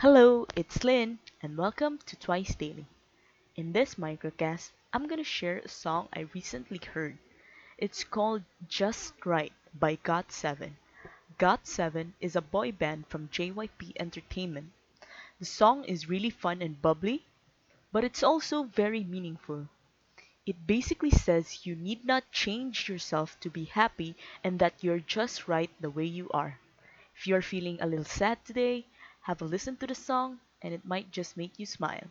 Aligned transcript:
Hello, 0.00 0.46
it's 0.56 0.82
Lynn, 0.82 1.18
and 1.42 1.58
welcome 1.58 1.98
to 2.06 2.16
Twice 2.16 2.54
Daily. 2.54 2.86
In 3.54 3.74
this 3.74 3.96
microcast, 3.96 4.70
I'm 4.94 5.06
gonna 5.06 5.22
share 5.22 5.58
a 5.58 5.68
song 5.68 6.08
I 6.14 6.20
recently 6.32 6.80
heard. 6.94 7.18
It's 7.76 8.02
called 8.02 8.42
Just 8.66 9.12
Right 9.26 9.52
by 9.78 9.96
GOT7. 9.96 10.70
GOT7 11.38 12.12
is 12.18 12.34
a 12.34 12.40
boy 12.40 12.72
band 12.72 13.08
from 13.08 13.28
JYP 13.28 13.92
Entertainment. 14.00 14.72
The 15.38 15.44
song 15.44 15.84
is 15.84 16.08
really 16.08 16.30
fun 16.30 16.62
and 16.62 16.80
bubbly, 16.80 17.26
but 17.92 18.02
it's 18.02 18.22
also 18.22 18.62
very 18.62 19.04
meaningful. 19.04 19.68
It 20.46 20.66
basically 20.66 21.10
says 21.10 21.66
you 21.66 21.76
need 21.76 22.06
not 22.06 22.32
change 22.32 22.88
yourself 22.88 23.38
to 23.40 23.50
be 23.50 23.64
happy 23.64 24.16
and 24.42 24.60
that 24.60 24.82
you're 24.82 25.00
just 25.00 25.46
right 25.46 25.70
the 25.78 25.90
way 25.90 26.06
you 26.06 26.30
are. 26.30 26.58
If 27.14 27.26
you're 27.26 27.42
feeling 27.42 27.76
a 27.82 27.86
little 27.86 28.06
sad 28.06 28.42
today, 28.46 28.86
have 29.22 29.42
a 29.42 29.44
listen 29.44 29.76
to 29.76 29.86
the 29.86 29.94
song 29.94 30.40
and 30.62 30.74
it 30.74 30.84
might 30.84 31.10
just 31.10 31.36
make 31.36 31.58
you 31.58 31.66
smile. 31.66 32.10